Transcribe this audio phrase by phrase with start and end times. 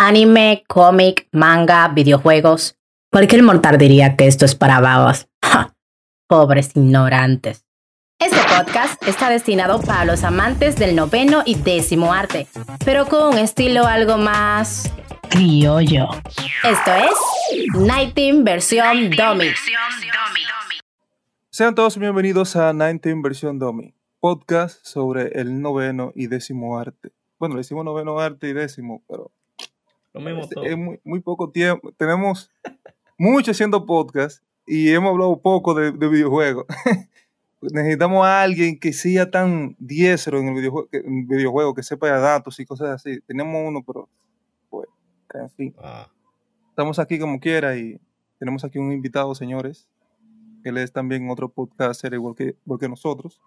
[0.00, 2.78] anime, cómic, manga, videojuegos.
[3.12, 5.28] Cualquier mortal diría que esto es para babas.
[6.26, 7.66] Pobres ignorantes.
[8.18, 12.46] Este podcast está destinado para los amantes del noveno y décimo arte,
[12.82, 14.90] pero con un estilo algo más
[15.28, 16.08] criollo.
[16.64, 19.50] Esto es Night Team versión Dummy.
[21.50, 27.12] Sean todos bienvenidos a Night Team versión Dummy, podcast sobre el noveno y décimo arte.
[27.38, 29.32] Bueno, le decimos noveno arte y décimo, pero
[30.12, 30.64] Lo mismo es, todo.
[30.64, 31.92] es muy, muy poco tiempo.
[31.92, 32.50] Tenemos
[33.18, 36.66] mucho haciendo podcast y hemos hablado poco de, de videojuegos.
[37.60, 42.08] Necesitamos a alguien que sea tan diestro en el videojuego, que, en videojuego, que sepa
[42.08, 43.20] datos y cosas así.
[43.20, 44.08] Tenemos uno, pero,
[44.70, 44.88] pues,
[45.34, 45.74] en fin.
[45.78, 46.08] Ah,
[46.70, 48.00] Estamos aquí como quiera y
[48.38, 49.86] tenemos aquí un invitado, señores.
[50.64, 53.38] Él es también otro podcaster igual que, igual que nosotros.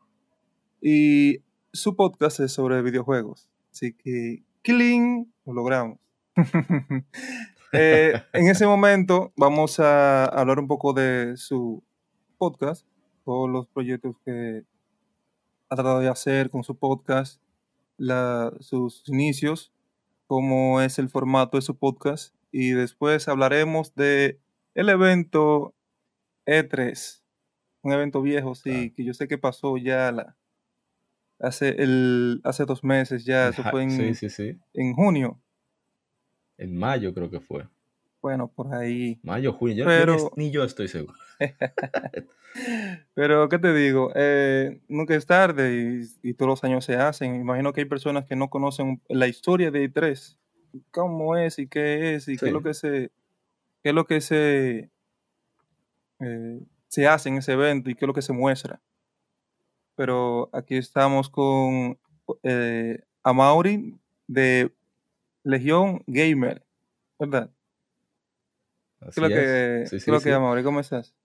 [0.79, 1.39] Y
[1.71, 3.49] su podcast es sobre videojuegos.
[3.71, 5.33] Así que, ¡cling!
[5.47, 5.97] Lo logramos.
[7.75, 11.83] Eh, en ese momento vamos a hablar un poco de su
[12.37, 12.85] podcast,
[13.25, 14.63] todos los proyectos que
[15.69, 17.41] ha tratado de hacer con su podcast,
[17.97, 19.73] la- sus inicios,
[20.27, 24.39] cómo es el formato de su podcast y después hablaremos de
[24.75, 25.73] el evento
[26.45, 27.23] E3,
[27.81, 30.37] un evento viejo, sí, que yo sé que pasó ya la,
[31.39, 34.59] hace, el, hace dos meses ya, eso fue en, Sí, sí, sí.
[34.75, 35.41] en junio,
[36.63, 37.67] En mayo creo que fue.
[38.21, 39.19] bueno, por ahí.
[39.23, 39.75] Mayo, junio.
[39.75, 41.13] Yo, yo Pero- ni, ni yo estoy seguro.
[43.15, 44.11] Pero, ¿qué te digo?
[44.15, 45.73] Eh, nunca es tarde
[46.23, 47.35] y, y todos los años se hacen.
[47.35, 50.37] Imagino que hay personas que no conocen la historia de E3,
[50.91, 53.11] cómo es y qué es y qué es lo que se,
[53.81, 54.89] qué es lo que se,
[56.19, 58.79] eh, se hace en ese evento y qué es lo que se muestra.
[59.95, 61.97] Pero aquí estamos con
[62.43, 63.95] eh, Amaury
[64.27, 64.71] de
[65.43, 66.63] Legión Gamer,
[67.19, 67.51] ¿verdad?
[68.99, 69.33] ¿Qué Así lo es.
[69.33, 70.31] que, Sí, sí.
[70.31, 70.63] Amaury?
[70.63, 71.15] ¿Cómo estás?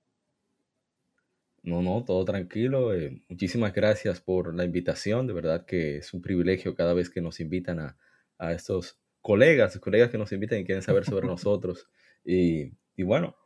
[1.62, 2.95] No, no, todo tranquilo.
[2.95, 5.27] eh, muchísimas gracias por la invitación.
[5.27, 7.98] De verdad que es un privilegio cada vez que nos invitan a,
[8.39, 11.89] a estos colegas, colegas que nos invitan y quieren saber sobre nosotros.
[12.24, 13.36] Y, y bueno,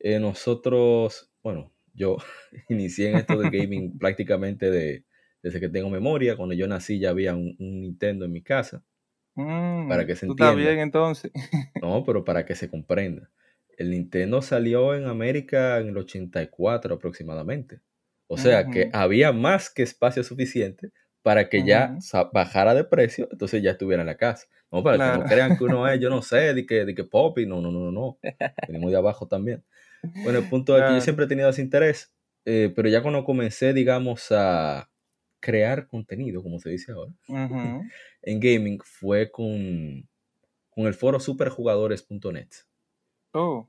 [0.00, 2.16] eh, nosotros, bueno, yo
[2.70, 5.04] inicié en esto del gaming prácticamente de,
[5.42, 6.36] desde que tengo memoria.
[6.36, 8.84] Cuando yo nací ya había un, un Nintendo en mi casa.
[9.86, 10.54] Para Mm, que se tú entienda.
[10.54, 11.30] bien entonces.
[11.80, 13.30] No, pero para que se comprenda.
[13.76, 17.80] El Nintendo salió en América en el 84 aproximadamente.
[18.28, 20.90] O sea que había más que espacio suficiente
[21.22, 21.98] para que ya
[22.32, 24.46] bajara de precio, entonces ya estuviera en la casa.
[24.72, 25.18] No, para que Claro.
[25.18, 27.70] no crean que uno es, yo no sé, de que, de que Poppy, no, no,
[27.70, 28.18] no, no, no.
[28.66, 29.64] Venimos de abajo también.
[30.22, 32.14] Bueno, el punto es que yo siempre he tenido ese interés,
[32.44, 34.90] eh, pero ya cuando comencé, digamos, a
[35.40, 37.12] crear contenido, como se dice ahora,
[38.22, 40.08] en gaming fue con,
[40.70, 42.48] con el foro superjugadores.net.
[43.32, 43.68] Oh,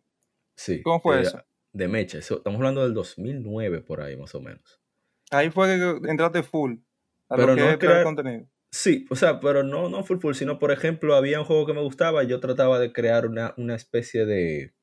[0.55, 0.81] Sí.
[0.81, 1.43] ¿Cómo fue eso?
[1.71, 2.17] De Mecha.
[2.17, 4.81] Eso- estamos hablando del 2009 por ahí, más o menos.
[5.29, 6.77] ahí fue que entraste full
[7.29, 8.47] a Pero lo que no es crear crear- contenido.
[8.71, 11.73] Sí, o sea, pero no, no full full, sino por ejemplo, había un juego que
[11.73, 14.73] me gustaba y yo trataba de crear una, una especie de,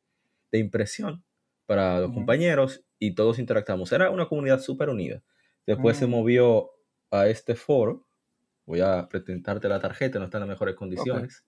[0.52, 1.22] de impresión
[1.66, 3.90] para los compañeros y todos interactuamos.
[3.92, 5.22] Era una comunidad súper unida.
[5.66, 6.70] Después se movió
[7.14, 8.06] a este foro.
[8.66, 11.44] Voy a presentarte la tarjeta, no está en las mejores condiciones.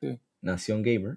[0.00, 0.18] Sí.
[0.40, 1.16] Nación Gamer.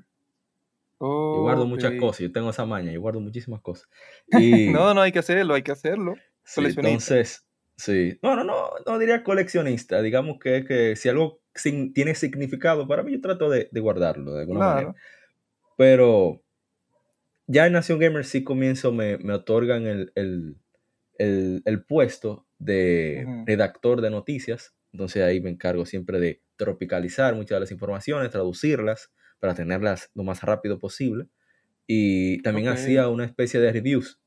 [0.98, 3.88] Oh, Yo guardo muchas cosas, yo tengo esa maña, yo guardo muchísimas cosas.
[4.32, 6.16] Y, No, no hay que hacerlo, hay que hacerlo.
[6.44, 7.46] Sí, entonces,
[7.76, 8.18] sí.
[8.22, 10.02] No, no, no, no diría coleccionista.
[10.02, 14.34] Digamos que, que si algo sin- tiene significado para mí, yo trato de, de guardarlo
[14.34, 14.96] de alguna manera.
[15.78, 16.42] Pero
[17.48, 20.56] ya en Nación Gamer sí comienzo, me, me otorgan el, el-
[21.18, 23.44] el- el puesto de Ujú.
[23.48, 24.76] redactor de noticias.
[24.94, 30.24] Entonces ahí me encargo siempre de tropicalizar muchas de las informaciones, traducirlas para tenerlas lo
[30.24, 31.28] más rápido posible.
[31.88, 32.76] Y también Ok.
[32.76, 34.20] hacía una especie de reviews.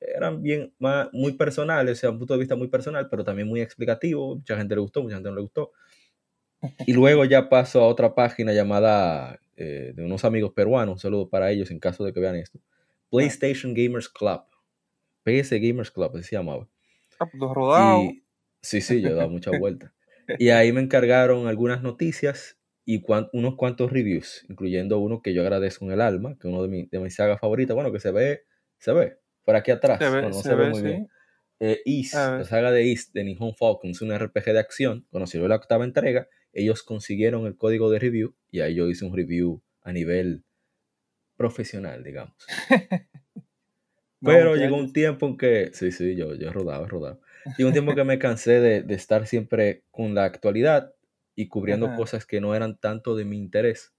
[0.00, 3.48] Eran bien más, muy personales, o sea, un punto de vista muy personal, pero también
[3.48, 4.36] muy explicativo.
[4.36, 5.72] Mucha gente le gustó, mucha gente no le gustó.
[6.86, 11.28] Y luego ya paso a otra página llamada eh, de unos amigos peruanos, un saludo
[11.28, 12.58] para ellos en caso de que vean esto.
[13.10, 14.42] PlayStation Gamers Club.
[15.24, 16.68] PS Gamers Club, se llamaba.
[17.18, 18.00] Ah, pues, rodado.
[18.00, 18.24] Y,
[18.62, 19.92] sí, sí, yo he dado muchas vueltas.
[20.38, 25.42] Y ahí me encargaron algunas noticias y cuan- unos cuantos reviews, incluyendo uno que yo
[25.42, 28.00] agradezco en el alma, que es uno de, mi- de mis sagas favoritas, bueno, que
[28.00, 28.44] se ve,
[28.78, 30.88] se ve, por aquí atrás, Se ve, no se se, ve, ve, muy sí.
[30.88, 31.08] bien.
[31.60, 35.46] Eh, East, la saga de East de Nihon Falcons, un RPG de acción, cuando salió
[35.48, 39.62] la octava entrega, ellos consiguieron el código de review y ahí yo hice un review
[39.82, 40.44] a nivel
[41.36, 42.34] profesional, digamos.
[44.24, 47.20] Pero llegó un tiempo en que, sí, sí, yo, yo he rodado, he rodado.
[47.58, 50.94] Llegó un tiempo que me cansé de, de estar siempre con la actualidad
[51.34, 51.96] y cubriendo Ajá.
[51.96, 53.92] cosas que no eran tanto de mi interés.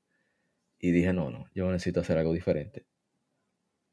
[0.79, 2.85] Y dije, no, no, yo necesito hacer algo diferente.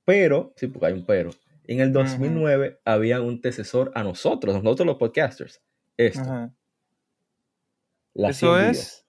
[0.04, 1.30] Pero, sí, porque hay un pero.
[1.64, 5.62] En el 2009 había un antecesor a nosotros, nosotros los podcasters.
[5.96, 6.20] Esto.
[6.20, 6.54] Ajá.
[8.14, 8.72] Las ¿Eso 100 es?
[8.72, 9.06] vidas.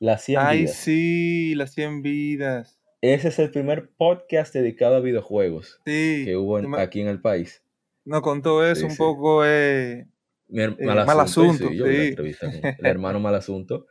[0.00, 0.76] Las 100 Ay, vidas.
[0.76, 2.80] sí, las 100 vidas.
[3.06, 6.22] Ese es el primer podcast dedicado a videojuegos Sí.
[6.24, 7.62] que hubo en- aquí en el país.
[8.06, 8.96] Nos contó eso Sí, un sí.
[8.96, 9.44] poco.
[9.44, 10.06] Eh,
[10.54, 13.86] Eh, mal Mal asunto, Asunto, sí, yo la entrevista con el hermano mal asunto.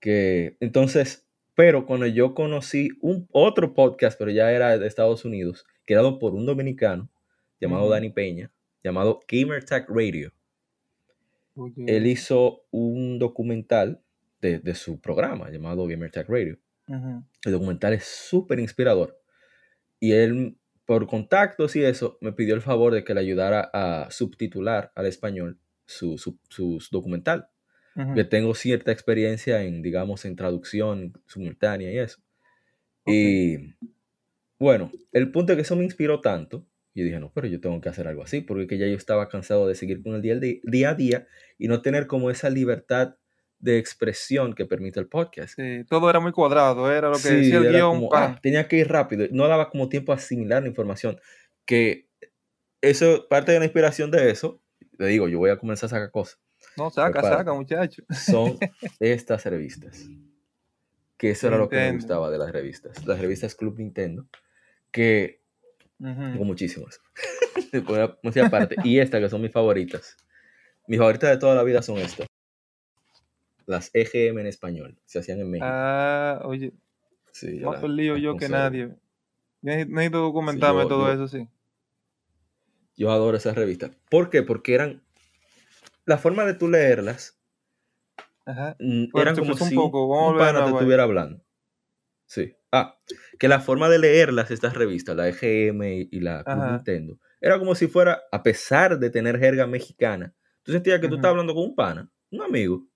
[0.00, 5.64] Que entonces, pero cuando yo conocí un otro podcast, pero ya era de Estados Unidos,
[5.86, 7.10] creado por un dominicano
[7.60, 7.92] llamado Ujú.
[7.92, 8.50] Dani Peña,
[8.84, 10.32] llamado Gamer Tag Radio.
[11.86, 14.00] Él hizo un documental
[14.40, 16.56] de, de su programa llamado Gamer Tag Radio.
[17.44, 19.20] El documental es súper inspirador.
[20.00, 24.10] Y él, por contactos y eso, me pidió el favor de que le ayudara a
[24.10, 27.48] subtitular al español su, su, su documental.
[28.14, 32.22] Que tengo cierta experiencia en, digamos, en traducción simultánea y eso.
[33.06, 33.74] Y
[34.58, 36.66] bueno, el punto es que eso me inspiró tanto.
[36.94, 39.28] Y dije, no, pero yo tengo que hacer algo así, porque que ya yo estaba
[39.28, 42.50] cansado de seguir con el día, di- día a día y no tener como esa
[42.50, 43.16] libertad
[43.58, 45.54] de expresión que permite el podcast.
[45.56, 47.90] Sí, todo era muy cuadrado, era lo que Sí, decía el guion.
[47.96, 51.20] como, ah, tenía que ir rápido, no daba como tiempo a asimilar la información.
[51.64, 52.08] Que
[52.80, 54.62] eso, parte de la inspiración de eso,
[54.98, 56.38] le digo, yo voy a comenzar a sacar cosas,
[56.76, 57.38] no, saca, prepárate.
[57.40, 58.02] saca, muchacho.
[58.10, 58.58] son
[59.00, 60.08] estas revistas.
[61.16, 62.00] Que eso era lo que me Nintendo.
[62.02, 63.04] gustaba de las revistas.
[63.04, 64.28] Las revistas Club Nintendo,
[64.92, 65.42] que
[65.98, 66.14] Ujú.
[66.14, 67.00] tengo muchísimas.
[68.46, 68.76] Aparte.
[68.84, 70.16] Y estas que son mis favoritas.
[70.86, 72.27] Mis favoritas de toda la vida son estas.
[73.68, 74.98] Las EGM en español.
[75.04, 75.66] Se hacían en México.
[75.70, 76.72] Ah, oye,
[77.32, 78.96] Sí, más las yo que nadie.
[79.60, 81.46] Necesito documentarme yo- todo yo- eso, sí.
[82.96, 83.90] Yo adoro esas revistas.
[84.10, 84.42] ¿Por qué?
[84.42, 85.02] Porque eran.
[86.06, 87.38] La forma de tú leerlas
[88.46, 88.74] Ajá.
[88.80, 91.44] eran como un si poco, vamos un pana te estuviera hablando.
[92.24, 92.54] Sí.
[92.72, 92.98] Ah,
[93.38, 96.64] que la forma de leerlas, estas revistas, la EGM y, y la Club.
[96.64, 101.16] Nintendo, era como si fuera, a pesar de tener jerga mexicana, tú sentías que tú
[101.16, 102.86] estabas hablando con un pana, un amigo.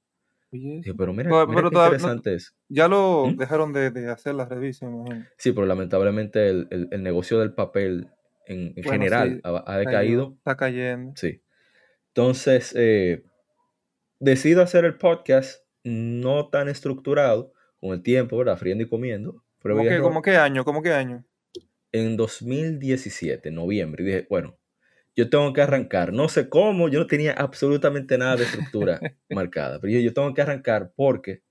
[0.53, 2.55] Oye, Dije, pero mira, Pero- mira pero qué todavía no- interesante es.
[2.69, 3.37] ya lo ¿Mm?
[3.37, 5.25] dejaron de, de hacer las revistas, imagino.
[5.39, 8.09] Sí, pero lamentablemente el, el- el negocio del papel
[8.47, 11.13] en, en Bueno, general sí, ha, ha decaído Está cayendo.
[11.17, 11.41] Sí.
[12.09, 13.25] Entonces, eh,
[14.21, 18.57] decido hacer el podcast no tan estructurado, con el tiempo, ¿verdad?
[18.59, 19.43] Friendo y comiendo.
[19.63, 20.01] ¿Cómo que.
[20.01, 20.65] ¿Cómo qué año?
[20.65, 21.25] ¿Cómo qué año?
[21.93, 24.57] En 2017, noviembre, y dije, bueno,
[25.17, 26.13] yo tengo que arrancar.
[26.13, 29.01] No sé cómo, yo no tenía absolutamente nada de estructura
[29.31, 31.43] marcada, pero yo, yo tengo que arrancar porque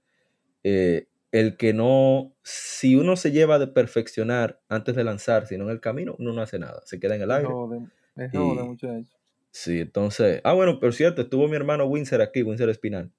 [0.64, 5.72] eh, el que no, si uno se lleva de perfeccionar antes de lanzar, sino en
[5.72, 7.50] el camino, uno no hace nada, se queda en el aire.
[8.16, 9.18] es joder, Y- muchacho.
[9.54, 13.12] Sí, entonces, ah, bueno, pero cierto, estuvo mi hermano Windsor aquí, Windsor Espinal.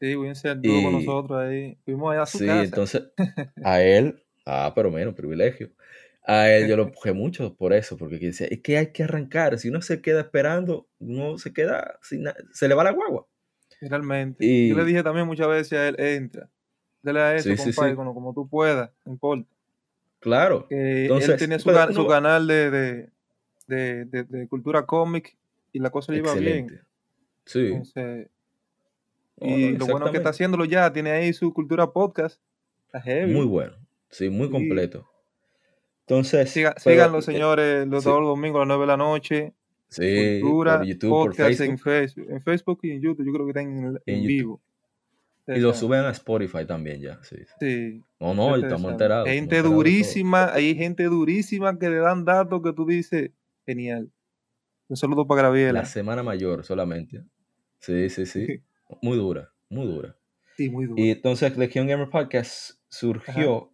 [0.00, 1.76] Sí, Winsor estuvo con nosotros ahí.
[1.84, 2.62] Fuimos allá a su Sí, casa.
[2.64, 3.02] entonces
[3.64, 5.70] a él, ah, pero menos privilegio.
[6.32, 9.58] A él yo lo empujé mucho por eso, porque decía, es que hay que arrancar.
[9.58, 13.26] Si uno se queda esperando, uno se queda, sin se le va la guagua.
[13.80, 14.44] Realmente.
[14.44, 16.48] Y- Yo le dije también muchas veces a él, entra.
[17.02, 17.96] Dale a eso, Sí, compadre, sí.
[17.96, 19.50] Como, como tú puedas, no importa.
[20.20, 20.68] Claro.
[20.68, 22.70] Que Entonces, él tenía su, canal de,
[23.66, 25.36] de, de, cultura cómic
[25.72, 26.64] y la cosa le iba bien.
[26.66, 26.84] Excelente.
[27.44, 27.66] Sí.
[27.66, 28.28] Entonces,
[29.36, 32.40] No, y lo bueno es que está haciéndolo ya, tiene ahí su cultura podcast.
[32.86, 33.32] Está heavy.
[33.32, 33.74] Muy bueno.
[34.10, 35.10] Sí, muy completo.
[36.10, 38.08] Entonces, Siga- pero, síganlo, señores, los sí.
[38.10, 39.52] todos los domingos a las 9 de la noche.
[39.88, 41.70] Sí, cultura, por YouTube, por podcast Facebook.
[41.70, 43.26] en Facebook, en Facebook y en YouTube.
[43.26, 44.60] Yo creo que están en, vivo.
[45.46, 45.74] Y lo saben.
[45.74, 47.20] suben a Spotify también ya.
[47.22, 47.36] Sí.
[47.60, 48.02] Sí.
[48.18, 49.26] No, no, estamos enterados.
[49.26, 53.30] Estamos gente enterados durísima, hay gente durísima que le dan datos que tú dices,
[53.64, 54.10] genial.
[54.88, 55.80] Un saludo para Graviela.
[55.80, 57.22] La semana mayor solamente.
[57.78, 58.46] Sí, sí, sí.
[59.00, 60.16] Muy dura, muy dura.
[60.56, 61.00] Sí, muy duro.
[61.00, 63.72] Y entonces Legion Gamer Podcast surgió.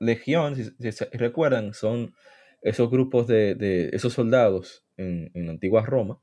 [0.00, 0.70] Legión, si,
[1.12, 2.14] recuerdan, son
[2.62, 6.20] esos grupos de, de esos soldados en, en antigua Roma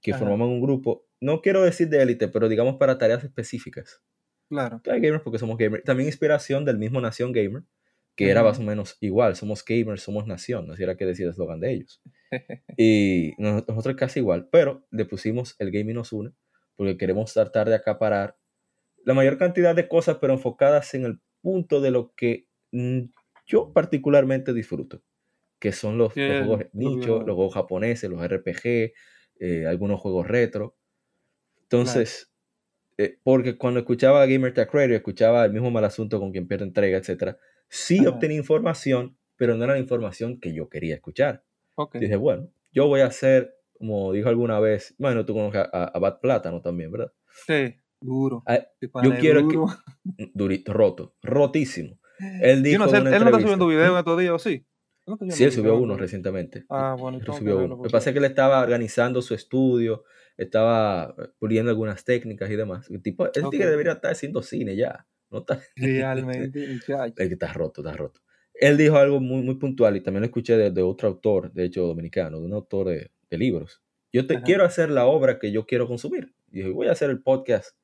[0.00, 0.20] que Ajá.
[0.20, 4.02] formaban un grupo, no quiero decir de élite, pero digamos para tareas específicas.
[4.48, 4.80] Claro.
[4.84, 5.84] Gamers porque somos gamers.
[5.84, 7.64] También inspiración del mismo Nación Gamer,
[8.16, 9.36] que era más o menos igual.
[9.36, 10.70] Somos gamers, somos nación.
[10.70, 12.00] Así era que decía el eslogan de ellos.
[12.76, 16.32] y nos- nosotros casi igual, pero le pusimos el gaming nos une
[16.76, 18.36] porque queremos tratar de acaparar
[19.04, 22.47] la mayor cantidad de cosas, pero enfocadas en el punto de lo que
[23.46, 25.02] yo particularmente disfruto,
[25.58, 27.26] que son los, los juegos videojuegos.
[27.26, 28.92] los juegos japoneses, los RPG,
[29.40, 30.76] eh, algunos juegos retro.
[31.62, 32.32] Entonces,
[32.96, 36.64] eh, porque cuando escuchaba Gamer Tech Radio, escuchaba el mismo mal asunto con quien pierde
[36.64, 38.10] entrega, etcétera, sí Ajá.
[38.10, 41.44] obtenía información, pero no era la información que yo quería escuchar.
[41.74, 41.96] Ok.
[41.98, 45.98] Dije, bueno, yo voy a hacer, como dijo alguna vez, bueno, tú conoces a, a
[45.98, 47.12] Bad Plátano también, ¿verdad?
[47.46, 48.42] Sí, duro.
[48.46, 48.66] Ah,
[49.02, 49.66] yo quiero que- duro.
[50.34, 51.97] Durito, roto, rotísimo.
[52.42, 54.64] Él Yo dijo no sé, él no está subiendo videos en estos días, ¿o sí?
[55.06, 56.64] No Sí, él subió uno recientemente.
[56.68, 57.76] Ah, bueno, entonces subió uno.
[57.76, 60.04] Lo que pasa es que él estaba organizando su estudio,
[60.36, 62.90] estaba puliendo algunas técnicas y demás.
[62.90, 63.50] El tipo, el Ok.
[63.52, 65.06] tigre debería estar haciendo cine ya.
[65.30, 67.14] No está, Realmente, muchacho.
[67.16, 68.20] es que está roto, está roto.
[68.54, 71.64] Él dijo algo muy, muy puntual y también lo escuché de, de otro autor, de
[71.64, 73.82] hecho dominicano, de un autor de, de libros.
[74.12, 74.44] Yo te Ajá.
[74.44, 76.34] quiero hacer la obra que yo quiero consumir.
[76.50, 77.76] Y dijo, voy a hacer el podcast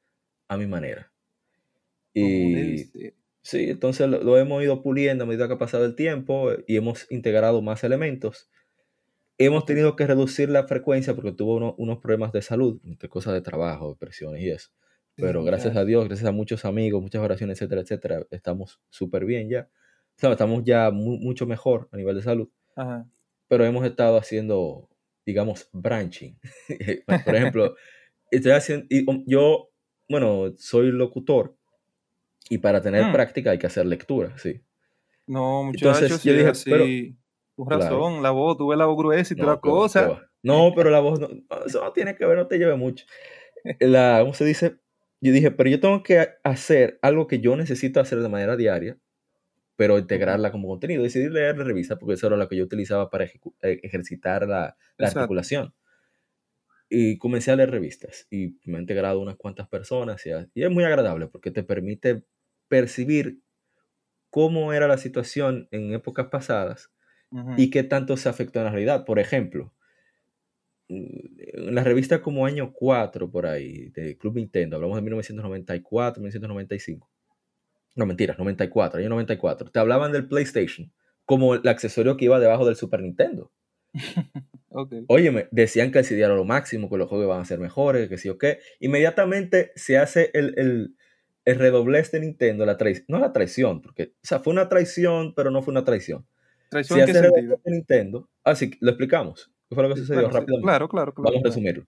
[0.48, 1.12] a mi manera.
[2.12, 2.84] Y.
[3.44, 6.64] Sí, entonces lo, lo hemos ido puliendo a medida que ha pasado el tiempo eh,
[6.66, 8.48] y hemos integrado más elementos.
[9.36, 13.34] Hemos tenido que reducir la frecuencia porque tuvo uno- unos problemas de salud, entre cosas
[13.34, 14.70] de trabajo, depresiones y eso.
[15.16, 15.86] Sí, Pero gracias a muchacho.
[15.86, 19.68] Dios, gracias a muchos amigos, muchas oraciones, etcétera, etcétera, estamos súper bien ya.
[20.16, 23.06] O sea, estamos ya mu- mucho mejor a nivel de salud, Ajá.
[23.48, 24.88] pero hemos estado haciendo,
[25.26, 26.38] digamos, branching.
[27.26, 27.76] Por ejemplo,
[28.30, 29.70] estoy haciendo, y, um, yo,
[30.08, 31.56] bueno, soy locutor
[32.48, 33.12] y para tener Mm.
[33.12, 34.60] práctica hay que hacer lectura, sí.
[35.26, 36.70] No, muchachos, Entonces, yo dije, así.
[36.70, 36.84] pero-
[37.66, 37.80] Claro.
[37.84, 40.08] razón, la voz, tú ves la voz gruesa y toda la cosa.
[40.08, 40.30] va.
[40.42, 41.28] No, pero la voz no,
[41.64, 43.06] eso no tiene que ver, no te lleve mucho.
[43.80, 44.76] La, ¿Cómo se dice?
[45.20, 48.98] Yo dije, pero yo tengo que hacer algo que yo necesito hacer de manera diaria,
[49.76, 51.02] pero integrarla como contenido.
[51.04, 53.30] Decidí leer la revista porque eso era lo que yo utilizaba para eh,
[53.82, 55.72] ejercitar la, la articulación.
[56.90, 60.70] Y comencé a leer revistas y me han integrado unas cuantas personas y, y es
[60.70, 62.22] muy agradable porque te permite
[62.74, 63.40] percibir
[64.30, 66.90] cómo era la situación en épocas pasadas
[67.30, 67.54] Ujú.
[67.56, 69.04] y qué tanto se afectó en la realidad.
[69.04, 69.72] Por ejemplo,
[70.88, 77.08] en la revista como año 4 por ahí, de Club Nintendo, hablamos de 1994, 1995.
[77.94, 79.70] No, mentiras, 94, año 94.
[79.70, 80.92] Te hablaban del PlayStation
[81.24, 83.52] como el accesorio que iba debajo del Super Nintendo.
[84.76, 84.92] Ok.
[85.06, 88.08] Óyeme, decían que el CD era lo máximo, que los juegos iban a ser mejores,
[88.08, 88.58] que sí o qué.
[88.80, 90.96] Inmediatamente se hace el, el,
[91.44, 95.34] el redoblez de Nintendo, la traición, no la traición, porque, o sea, fue una traición,
[95.34, 96.26] pero no fue una traición.
[96.70, 97.60] ¿Traición Si en qué sentido?
[97.64, 99.50] de Nintendo, así lo explicamos.
[99.68, 100.62] ¿Qué fue lo que sucedió rápidamente?
[100.62, 101.30] Claro, claro, claro.
[101.30, 101.86] Vamos a resumirlo.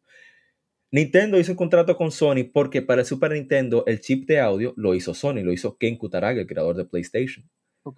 [0.93, 4.73] Nintendo hizo un contrato con Sony porque para el Super Nintendo el chip de audio
[4.77, 7.49] lo hizo Sony, lo hizo Ken Kutaragi, el creador de PlayStation.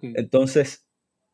[0.01, 0.87] Entonces,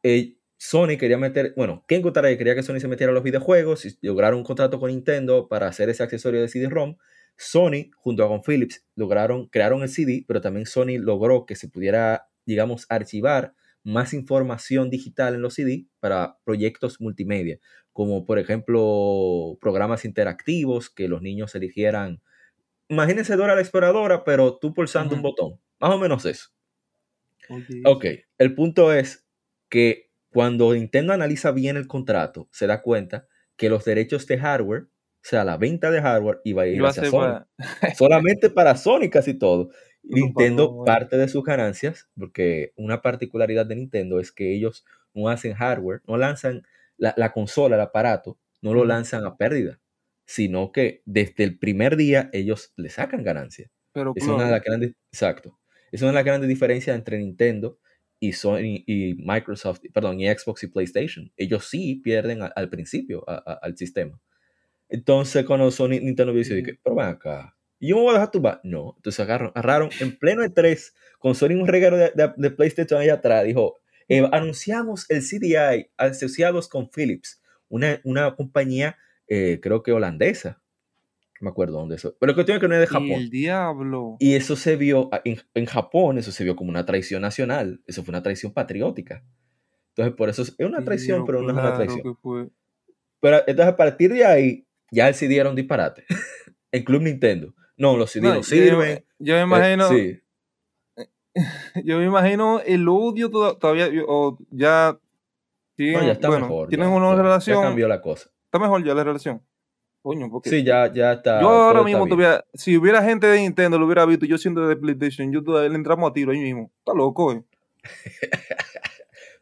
[0.03, 3.85] eh, Sony quería meter, bueno, Ken Kutaragi quería que Sony se metiera a los videojuegos
[3.85, 6.97] y lograron un contrato con Nintendo para hacer ese accesorio de CD-ROM.
[7.37, 12.27] Sony, junto con Philips, lograron, crearon el CD, pero también Sony logró que se pudiera,
[12.45, 17.59] digamos, archivar más información digital en los CD para proyectos multimedia,
[17.93, 22.21] como por ejemplo programas interactivos que los niños eligieran.
[22.87, 25.59] Imagínense Dora la Exploradora, pero tú pulsando un botón.
[25.79, 26.49] Más o menos eso.
[27.49, 28.05] Oye, Ok,
[28.39, 29.25] el punto es
[29.69, 34.87] que cuando Nintendo analiza bien el contrato, se da cuenta que los derechos de hardware,
[35.27, 37.19] sea, la venta de hardware, iba a ir iba hacia Sony.
[37.19, 37.47] para-
[37.97, 39.69] Solamente para Sony casi todo.
[40.03, 40.85] Nintendo, bueno.
[40.85, 46.01] parte de sus ganancias, porque una particularidad de Nintendo es que ellos no hacen hardware,
[46.07, 46.61] no lanzan
[46.97, 49.79] la, la consola, el aparato, no lo lanzan a pérdida,
[50.25, 53.71] sino que desde el primer día ellos le sacan ganancias.
[53.93, 55.57] Pero Es una de las grandes, exacto.
[55.91, 57.79] Es una de las grandes diferencias entre Nintendo
[58.19, 61.31] y Sony y Microsoft, perdón, y Xbox y PlayStation.
[61.37, 64.19] Ellos sí pierden al principio a- a- al sistema.
[64.89, 66.71] Entonces, cuando Sony Nintendo dice, Ujú.
[66.83, 68.61] pero ven acá, ¿y yo me voy a dejar tumbar?
[68.63, 68.93] No.
[68.97, 73.15] Entonces agarraron, agarraron en pleno E3 con Sony un regalo de, de- de PlayStation allá
[73.15, 73.43] atrás.
[73.45, 80.61] Dijo, eh, anunciamos el CDI asociados con Philips, una, una compañía, eh, creo que holandesa.
[81.41, 82.15] Me acuerdo dónde eso.
[82.19, 83.11] Pero la cuestión es que no es de Japón.
[83.11, 84.15] el diablo.
[84.19, 87.81] Y eso se vio a- en, en Japón, eso se vio como una traición nacional,
[87.87, 89.23] eso fue una traición patriótica.
[89.89, 92.03] Entonces, por eso es una traición, pero no es una Claro traición.
[92.03, 92.49] que.
[93.21, 96.05] Pero entonces, a partir de ahí, ya el CD era un disparate.
[96.71, 97.53] en Club Nintendo.
[97.77, 99.03] No, los CD no, sirven.
[99.19, 100.19] Yo me eh, imagino, sí,
[101.83, 104.97] yo me imagino el odio toda- todavía, o ya
[105.75, 106.69] siguen, no, ya está bueno, mejor.
[106.69, 108.29] tienen ya, una ya- ya relación, cambió la cosa.
[108.45, 109.41] está mejor ya la relación.
[110.01, 111.41] Coño, porque Sí, ya, ya está.
[111.41, 114.75] yo ahora mismo tuviera, si hubiera gente de Nintendo, lo hubiera visto, yo siendo de
[114.75, 116.71] PlayStation, yo todavía le entramos a tiro ahí mismo.
[116.79, 117.43] Está loco, eh.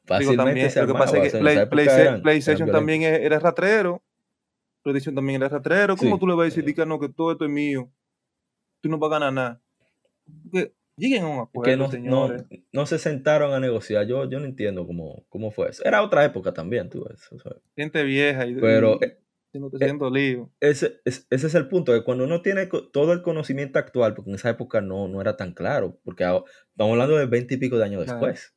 [0.05, 4.01] Digo, Fácilmente también, se lo que pasa es que Play- PlayStation también e- era rastrero.
[4.83, 5.95] PlayStation también era rastrero.
[5.97, 7.89] ¿Cómo Sí, tú le vas a decir que no, que todo esto es mío?
[8.81, 9.61] Tú no vas a ganar nada.
[10.51, 12.43] Que lleguen a un que acuerdo, no, no, señores.
[12.71, 14.05] no se sentaron a negociar.
[14.05, 15.83] Yo, yo no entiendo cómo, cómo fue eso.
[15.85, 17.05] Era otra época también, tú
[17.75, 19.19] Gente vieja y, Pero, y eh,
[19.53, 20.51] haciéndote- eh, lío.
[20.59, 24.31] ese, es- ese es el punto, que cuando uno tiene todo el conocimiento actual, porque
[24.31, 27.57] en esa época no, no era tan claro, porque ahora- estamos hablando de 20 y
[27.57, 28.19] pico de años Claro.
[28.19, 28.53] después.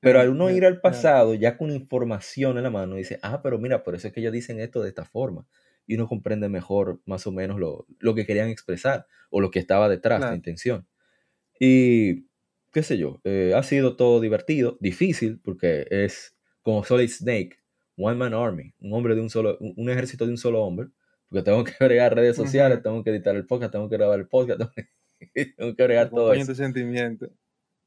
[0.00, 3.58] Pero al uno ir al pasado, ya con información en la mano, dice, ah, pero
[3.58, 5.46] mira, por eso es que ellos dicen esto de esta forma.
[5.86, 9.58] Y uno comprende mejor más o menos lo, lo que querían expresar o lo que
[9.58, 10.36] estaba detrás, la Claro.
[10.36, 10.86] intención.
[11.58, 12.26] Y
[12.72, 17.58] qué sé yo, eh, ha sido todo divertido, difícil, porque es como Solid Snake,
[17.96, 20.88] One Man Army, un hombre de un solo, un ejército de un solo hombre,
[21.28, 24.28] porque tengo que agregar redes sociales, tengo que editar el podcast, tengo que grabar el
[24.28, 24.60] podcast,
[25.56, 26.54] tengo que, agregar todo eso.
[26.54, 27.28] sentimiento.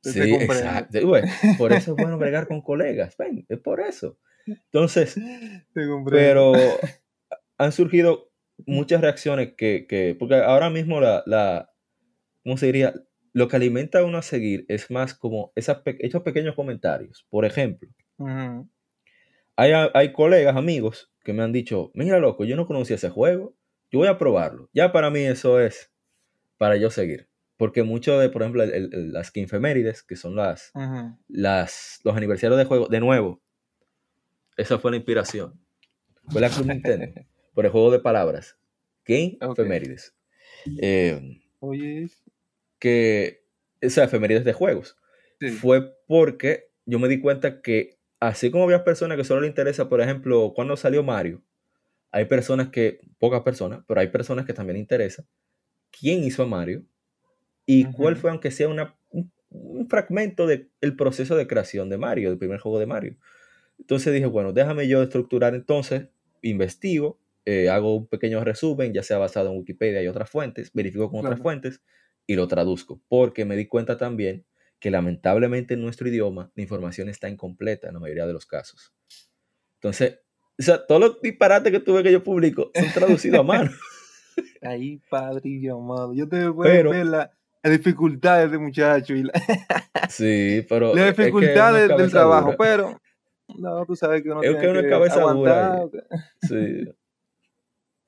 [0.03, 0.99] Sí, exacto.
[1.57, 4.19] por eso es bueno bregar con colegas, ven, es por eso.
[4.45, 5.15] Entonces,
[6.09, 6.53] pero
[7.57, 8.31] han surgido
[8.65, 11.71] muchas reacciones que, que, porque ahora mismo la, la,
[12.43, 12.93] ¿cómo se diría?
[13.31, 17.25] Lo que alimenta a uno a seguir es más como esas, esos pequeños comentarios.
[17.29, 17.89] Por ejemplo,
[19.55, 23.55] hay, hay colegas, amigos, que me han dicho, mira loco, yo no conocía ese juego,
[23.91, 24.69] yo voy a probarlo.
[24.73, 25.91] Ya para mí eso es
[26.57, 27.29] para yo seguir.
[27.57, 30.71] Porque mucho de, por ejemplo, las quinfemérides, que son las,
[31.27, 33.41] las, los aniversarios de juego, de nuevo,
[34.57, 35.59] esa fue la inspiración.
[36.29, 37.21] Fue la Club Nintendo,
[37.53, 38.57] por el juego de palabras.
[39.05, 40.15] Game Efemérides.
[40.81, 42.09] Eh, Oye.
[42.79, 43.45] Que,
[43.81, 44.97] o sea, efemérides de juegos.
[45.59, 49.89] Fue porque yo me di cuenta que así como había personas que solo le interesa,
[49.89, 51.43] por ejemplo, cuando salió Mario,
[52.11, 55.25] hay personas que, pocas personas, pero hay personas que también interesa
[55.91, 56.85] quién hizo a Mario
[57.65, 62.37] y cuál fue, aunque sea una, un, fragmento del proceso de creación de Mario, del
[62.37, 63.17] primer juego de Mario.
[63.79, 66.07] Entonces dije, bueno, déjame yo estructurar entonces,
[66.41, 71.09] investigo, eh, hago un pequeño resumen, ya sea basado en Wikipedia y otras fuentes, verifico
[71.09, 71.81] con otras fuentes
[72.25, 74.45] y lo traduzco, porque me di cuenta también
[74.79, 78.93] que lamentablemente en nuestro idioma la información está incompleta en la mayoría de los casos.
[79.75, 80.19] Entonces,
[80.59, 83.71] o sea, todos los disparates que tuve que yo publico son traducidos a mano.
[84.61, 86.13] Ahí, padre y amado.
[86.13, 87.31] Yo te voy a ver la,
[87.71, 89.13] dificultades de muchacho.
[89.15, 89.31] Y la...
[90.09, 90.93] sí, pero.
[90.93, 92.99] Las dificultades del trabajo, pero.
[93.57, 95.85] No, tú sabes que uno es que uno es cabeza dura.
[96.41, 96.87] Sí.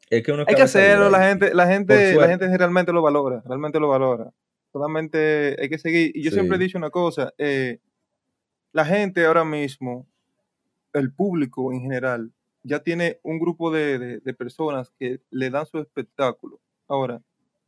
[0.09, 3.41] Es que uno Hay que hacerlo, la gente, la gente, la gente realmente lo valora,
[3.45, 4.31] realmente lo valora.
[4.71, 6.11] Solamente hay que seguir.
[6.13, 7.79] Y yo siempre he dicho una cosa, eh,
[8.71, 10.05] la gente ahora mismo,
[10.93, 16.59] el público en general, ya tiene un grupo de, personas que le dan su espectáculo.
[16.87, 17.21] Ahora,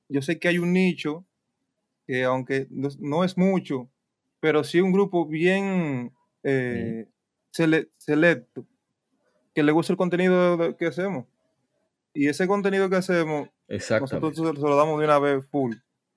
[0.10, 1.26] yo sé que hay un nicho
[2.08, 3.90] que aunque no, es mucho,
[4.40, 7.06] pero sí un grupo bien eh,
[7.52, 8.66] selecto,
[9.54, 11.26] que le gusta el contenido que hacemos.
[12.14, 15.76] Y ese contenido que hacemos, nosotros se lo damos de una vez full.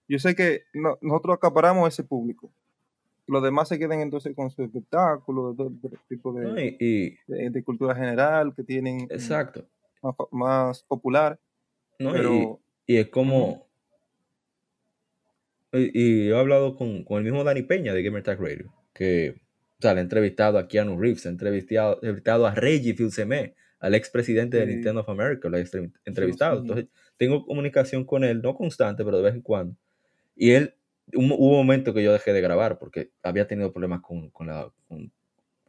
[0.08, 2.50] Yo sé que nosotros acaparamos ese público.
[3.26, 5.72] Los demás se queden entonces con su espectáculo, de todo
[6.08, 9.64] tipo de, de, cultura general que tienen exacto.
[10.32, 11.38] Más, popular.
[11.98, 13.69] y, es como.
[15.72, 19.36] Y, he hablado con, el mismo Dani Peña de Gamer Tag Radio, que
[19.78, 23.94] o sea, le he entrevistado a Keanu Reeves, he entrevistado, entrevistado a Reggie Fils-Aimé, al
[23.94, 25.64] expresidente de Nintendo of America, lo he
[26.04, 26.60] entrevistado.
[26.60, 29.74] Entonces, tengo comunicación con él, no constante, pero de vez en cuando.
[30.36, 30.74] Y él,
[31.14, 34.70] hubo un momento que yo dejé de grabar porque había tenido problemas con, la...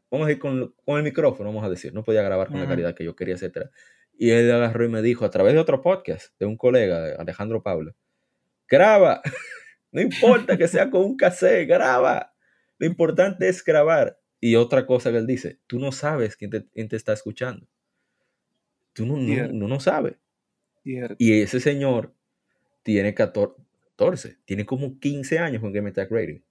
[0.09, 1.93] vamos a ir con, el micrófono, vamos a decir.
[1.93, 3.69] No podía grabar con la calidad que yo quería, etc.
[4.17, 7.63] Y él agarró y me dijo, a través de otro podcast, de un colega, Alejandro
[7.63, 7.95] Pablo,
[8.67, 9.21] graba.
[9.91, 12.33] No importa que sea con un cassette, graba.
[12.77, 14.19] Lo importante es grabar.
[14.39, 17.67] Y otra cosa que él dice, tú no sabes quién te, está escuchando.
[18.93, 20.15] Tú no, no, no, sabes.
[20.83, 22.13] Y ese señor
[22.83, 26.41] tiene 14, tiene como 15 años con Game Attack Rating.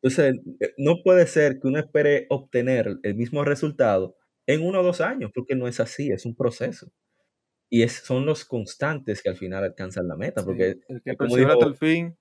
[0.00, 4.82] Entonces, eh, no puede ser que uno espere obtener el mismo resultado en uno o
[4.82, 6.90] dos años, porque no es así, es un proceso.
[7.68, 11.36] Y es, son los constantes que al final alcanzan la meta, porque el que como
[11.36, 12.16] hasta el fin,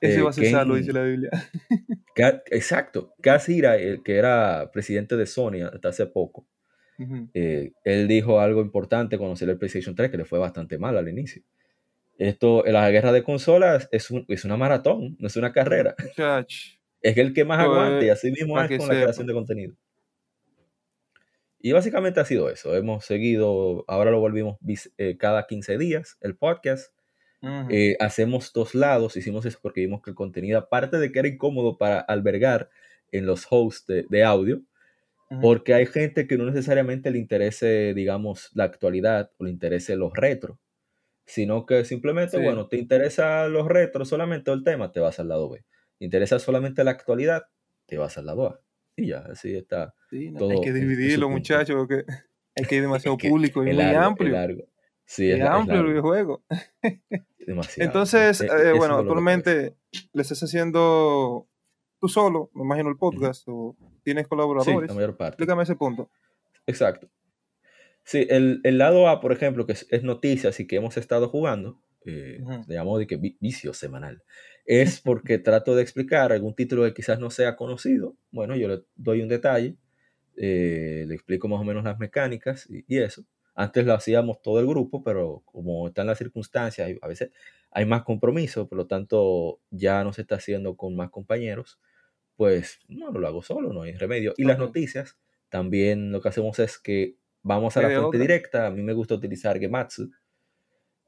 [0.00, 1.30] ese va a ser salvo, dice la Biblia.
[2.50, 3.14] exacto.
[3.20, 6.46] Casira, el que era presidente de Sony hasta hace poco,
[7.34, 10.96] eh, él dijo algo importante cuando salió el PlayStation 3, que le fue bastante mal
[10.96, 11.42] al inicio.
[12.18, 15.94] Esto, la guerra de consolas es, es una maratón, no es una carrera.
[17.00, 19.76] Es el que más aguante y así mismo es con la creación de contenido.
[21.60, 22.74] Y básicamente ha sido eso.
[22.74, 24.58] Hemos seguido, ahora lo volvimos
[24.96, 26.92] eh, cada 15 días, el podcast.
[27.70, 31.28] Eh, hacemos dos lados, hicimos eso porque vimos que el contenido, aparte de que era
[31.28, 32.68] incómodo para albergar
[33.12, 34.60] en los hosts de, audio,
[35.40, 40.12] porque hay gente que no necesariamente le interese, digamos, la actualidad o le interese los
[40.14, 40.58] retro
[41.28, 45.50] sino que simplemente, bueno, te interesa los retros solamente el tema, te vas al lado
[45.50, 45.62] B.
[45.98, 47.44] Te interesa solamente la actualidad,
[47.84, 48.60] te vas al lado A.
[48.96, 49.94] Y ya, así está.
[50.38, 52.04] todo hay que dividirlo, muchachos, porque
[52.56, 54.34] hay que ir demasiado público y muy amplio.
[55.08, 56.44] Sí, es, amplio el videojuego.
[57.46, 57.88] Demasiado.
[57.88, 59.74] Entonces, eh, bueno, actualmente
[60.12, 61.48] le estás haciendo
[61.98, 64.82] tú solo, me imagino, el podcast, o tienes colaboradores.
[64.82, 65.32] Sí, la mayor parte.
[65.32, 66.10] Explícame ese punto.
[66.66, 67.08] Exacto.
[68.04, 72.40] Sí, el, lado A, por ejemplo, que es, noticias y que hemos estado jugando, eh,
[72.66, 74.22] le de que vi- vicio semanal,
[74.66, 78.14] es porque trato de explicar algún título que quizás no sea conocido.
[78.30, 79.78] Bueno, yo le doy un detalle,
[80.36, 83.24] eh, le explico más o menos las mecánicas y, y eso.
[83.60, 87.32] Antes lo hacíamos todo el grupo, pero como están las circunstancias, y a veces
[87.72, 91.80] hay más compromiso, por lo tanto ya no se está haciendo con más compañeros,
[92.36, 94.32] pues no, lo hago solo, no hay remedio.
[94.36, 95.18] Y las noticias,
[95.48, 98.66] también lo que hacemos es que vamos a ¿Qué la fuente directa.
[98.68, 100.10] A mí me gusta utilizar Gematsu,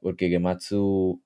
[0.01, 1.21] porque Gematsu,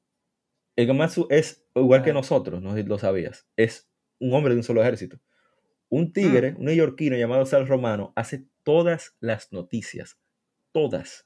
[0.75, 2.13] el Gematsu es igual que Ah.
[2.13, 5.19] nosotros, no sé si lo sabías, es un hombre de un solo ejército.
[5.89, 6.57] Un tigre, Mm.
[6.59, 10.19] un neoyorquino llamado Sal Romano, hace todas las noticias,
[10.75, 11.25] todas.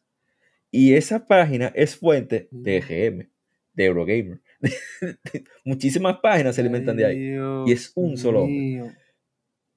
[0.69, 2.83] Y esa página es fuente de Mm.
[2.83, 3.29] EGM,
[3.73, 4.41] de Eurogamer.
[5.65, 7.35] Muchísimas páginas se alimentan de ahí.
[7.65, 8.93] Y es un solo hombre.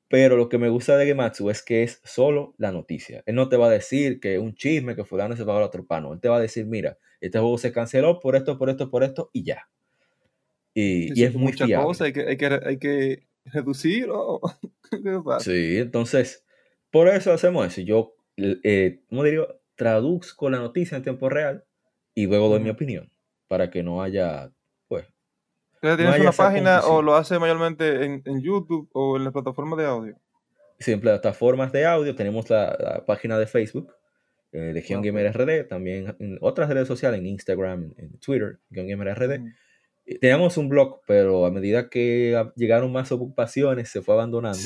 [0.08, 3.22] Pero lo que me gusta de Gematsu es que es solo la noticia.
[3.24, 6.02] Él no te va a decir que un chisme, que fulano se pagó la tropa.
[6.02, 8.90] No, él te va a decir, mira, este juego se canceló por esto, por esto,
[8.90, 9.70] por esto, y ya.
[10.74, 11.86] Y, es muy muchas fiable.
[11.86, 14.08] cosas, hay que, hay que, hay que reducir.
[14.10, 14.40] o.
[15.40, 16.44] Sí, entonces,
[16.90, 17.80] por eso hacemos eso.
[17.80, 19.46] Yo, eh, ¿cómo diría?
[19.82, 21.64] Traduzco la noticia en tiempo real
[22.14, 23.10] y luego doy mi opinión
[23.48, 24.50] para que no haya,
[24.86, 25.06] pues,
[25.74, 27.04] ¿Entonces no tienes haya una página o confusión.
[27.06, 30.16] lo hace mayormente en, en YouTube o en la plataforma de audio?
[30.78, 33.92] Siempre plataformas de audio, tenemos la, la página de Facebook,
[34.52, 35.06] eh, Legión Ok.
[35.06, 39.38] Gamer RD, también en otras redes sociales, en Instagram, en Twitter, Legión Gamer RD.
[39.40, 39.48] Ujú.
[40.06, 44.60] Eh, Teníamos un blog, pero a medida que llegaron más ocupaciones, se fue abandonando.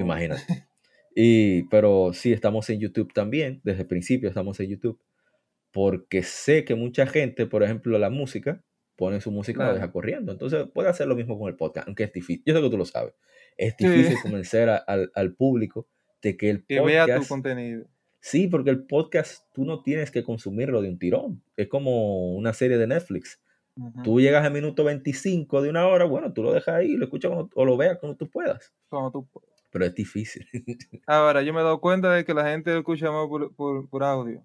[0.00, 0.66] Imagínate.
[1.14, 5.00] Y, pero sí, estamos en YouTube también, desde el principio estamos en YouTube,
[5.72, 8.62] porque sé que mucha gente, por ejemplo, la música,
[8.96, 9.74] pone su música y lo Claro.
[9.74, 10.32] deja corriendo.
[10.32, 12.42] Entonces puede hacer lo mismo con el podcast, aunque es difícil.
[12.46, 13.14] Yo sé que tú lo sabes.
[13.56, 13.88] Es Sí.
[13.88, 15.88] difícil convencer a- al, al público
[16.22, 17.28] de que el Que vea tu podcast...
[17.28, 17.86] contenido.
[18.20, 21.42] Sí, porque el podcast tú no tienes que consumirlo de un tirón.
[21.56, 23.40] Es como una serie de Netflix.
[23.76, 24.02] Ujú.
[24.02, 27.30] Tú llegas al minuto 25 de una hora, bueno, tú lo dejas ahí, lo escuchas
[27.32, 28.72] cuando- o lo veas cuando tú puedas.
[28.88, 29.50] Cuando tú puedas.
[29.74, 30.46] Pero es difícil.
[31.08, 33.88] Ahora, yo me he dado cuenta de que la gente lo escucha más por, por,
[33.90, 34.40] por audio.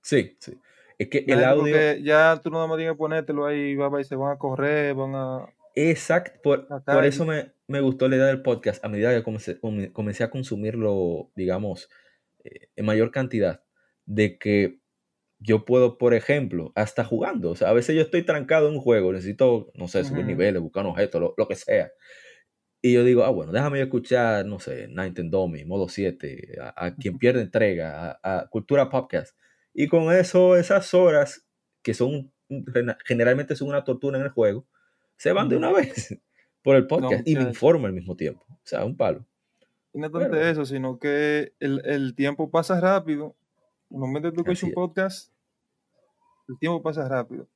[0.00, 0.58] sí, sí.
[0.98, 1.76] Es que el audio...
[2.02, 5.54] Ya tú no tienes que ponértelo ahí, y se van a correr, van a...
[5.74, 9.60] Exacto, por, por eso me, me gustó la idea del podcast a medida que comencé,
[9.60, 11.90] come- comencé a consumirlo, digamos,
[12.44, 13.62] eh, en mayor cantidad,
[14.06, 14.80] de que
[15.38, 18.80] yo puedo, por ejemplo, hasta jugando, o sea, a veces yo estoy trancado en un
[18.80, 21.90] juego, necesito, no sé, subir niveles, buscar un objeto, lo, lo que sea,
[22.82, 26.94] y yo digo, ah, bueno, déjame escuchar, no sé, Nintendo Me, Modo 7, a, a
[26.94, 29.36] quien pierde entrega, a, a Cultura Podcast,
[29.74, 31.46] y con eso, esas horas,
[31.82, 32.32] que son,
[33.04, 34.66] generalmente son una tortura en el juego,
[35.16, 36.18] se van de una vez
[36.62, 38.44] por el podcast y me informo al mismo tiempo.
[38.48, 39.24] O sea, un palo.
[39.92, 43.34] Y no tanto Pero- eso, sino que el, el tiempo pasa rápido.
[43.90, 44.74] En el momento que tú escuchas Así un es.
[44.74, 45.32] podcast,
[46.48, 47.48] el tiempo pasa rápido.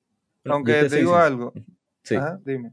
[0.45, 1.53] Bueno, Aunque te soy digo algo.
[2.03, 2.73] Sí, Ajá, dime.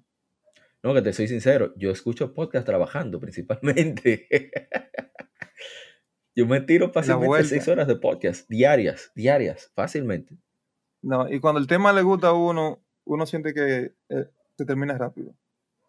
[0.84, 4.28] No, que te soy sincero, yo escucho podcast trabajando principalmente.
[6.36, 10.38] yo me tiro fácilmente seis horas de podcast, diarias, diarias, fácilmente.
[11.02, 14.98] No, y cuando el tema le gusta a uno, uno siente que eh, se termina
[14.98, 15.34] rápido.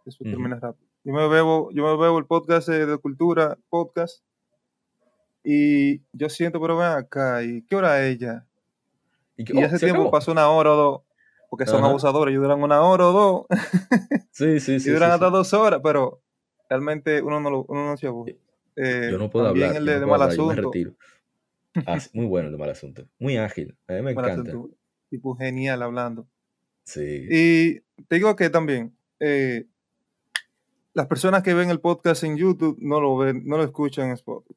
[0.04, 0.88] Eso termina rápido.
[1.04, 4.24] Yo me bebo, yo me bebo el podcast eh, de cultura, podcast,
[5.44, 8.46] y yo siento, pero ven acá, ¿y qué hora es ya?
[9.36, 10.10] Y, que, Y oh, ese tiempo acabó.
[10.10, 11.02] pasó una hora o dos,
[11.52, 11.88] porque son Ajá.
[11.88, 13.46] abusadores, ellos duran una hora o dos,
[14.30, 14.90] Sí, sí, y sí.
[14.90, 15.32] duran sí, hasta sí.
[15.34, 16.22] dos horas, pero
[16.70, 18.38] realmente uno no, lo, uno no se aburre.
[18.74, 20.96] Eh, Yo no puedo hablar, el de, no de puedo mal hablar, asunto.
[21.86, 23.06] Ah, muy bueno el de mal asunto.
[23.18, 23.76] Muy ágil.
[23.86, 24.48] A mí me mal encanta.
[24.50, 24.74] asunto,
[25.10, 26.26] tipo genial hablando.
[26.84, 27.26] Sí.
[27.30, 29.66] Y te digo que también, eh,
[30.94, 34.12] las personas que ven el podcast en YouTube no lo ven, no lo escuchan en
[34.14, 34.56] Spotify.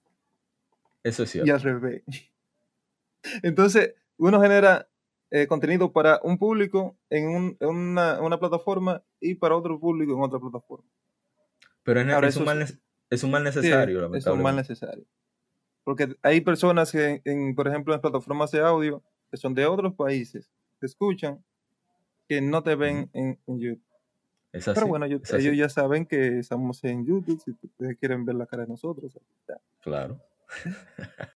[1.03, 1.53] Eso es Y cierto.
[1.55, 2.03] al revés.
[3.43, 4.87] Entonces, uno genera
[5.31, 10.13] eh, contenido para un público en, un- en una, una plataforma y para otro público
[10.13, 10.87] en otra plataforma.
[11.83, 12.61] Pero es, Ahora, es un mal,
[13.09, 14.43] es- un mal Sí, necesario, eso es lamentablemente.
[14.43, 15.05] más necesario.
[15.83, 19.93] Porque hay personas que, en, por ejemplo, en plataformas de audio, que son de otros
[19.93, 21.43] países, que escuchan,
[22.27, 23.81] que no te ven en, en YouTube.
[24.51, 24.75] Es así.
[24.75, 28.45] Pero bueno, ellos, ellos ya saben que estamos en YouTube, si ustedes quieren ver la
[28.47, 29.15] cara de nosotros.
[29.81, 30.19] Claro.